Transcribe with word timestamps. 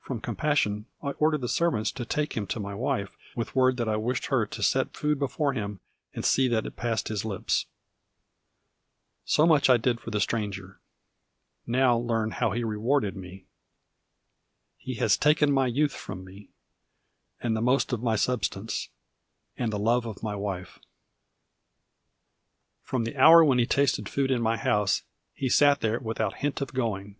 From 0.00 0.20
compassion, 0.20 0.86
I 1.04 1.10
ordered 1.20 1.40
the 1.40 1.48
servants 1.48 1.92
to 1.92 2.04
take 2.04 2.36
him 2.36 2.48
to 2.48 2.58
my 2.58 2.74
wife, 2.74 3.16
with 3.36 3.54
word 3.54 3.76
that 3.76 3.88
I 3.88 3.94
wished 3.94 4.26
her 4.26 4.44
to 4.44 4.60
set 4.60 4.96
food 4.96 5.20
before 5.20 5.52
him, 5.52 5.78
and 6.12 6.24
see 6.24 6.48
that 6.48 6.66
it 6.66 6.74
passed 6.74 7.06
his 7.06 7.24
lips. 7.24 7.66
So 9.24 9.46
much 9.46 9.70
I 9.70 9.76
did 9.76 10.00
for 10.00 10.10
this 10.10 10.24
Stranger. 10.24 10.80
Now 11.64 11.96
learn 11.96 12.32
how 12.32 12.50
he 12.50 12.64
rewarded 12.64 13.14
me. 13.14 13.44
He 14.78 14.94
has 14.94 15.16
taken 15.16 15.52
my 15.52 15.68
youth 15.68 15.92
from 15.94 16.24
me, 16.24 16.48
and 17.40 17.54
the 17.56 17.60
most 17.62 17.92
of 17.92 18.02
my 18.02 18.16
substance, 18.16 18.88
and 19.56 19.72
the 19.72 19.78
love 19.78 20.06
of 20.06 20.24
my 20.24 20.34
wife. 20.34 20.80
From 22.82 23.04
the 23.04 23.16
hour 23.16 23.44
when 23.44 23.60
he 23.60 23.66
tasted 23.66 24.08
food 24.08 24.32
in 24.32 24.42
my 24.42 24.56
house, 24.56 25.04
he 25.32 25.48
sat 25.48 25.82
there 25.82 26.00
without 26.00 26.38
hint 26.38 26.60
of 26.60 26.74
going. 26.74 27.14